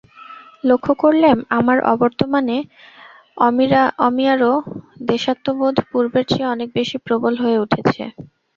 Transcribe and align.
লক্ষ্য 0.63 0.93
করলেম, 1.03 1.37
আমার 1.57 1.77
অবর্তমানে 1.93 2.57
অমিয়ারও 4.07 4.53
দেশাত্মবোধ 5.09 5.75
পূর্বের 5.89 6.25
চেয়ে 6.29 6.51
অনেক 6.53 6.69
বেশি 6.77 6.97
প্রবল 7.05 7.33
হয়ে 7.43 7.61
উঠেছে। 7.63 8.03